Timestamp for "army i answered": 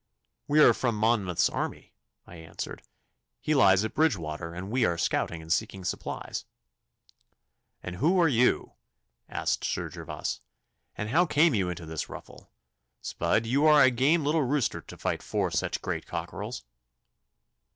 1.47-2.81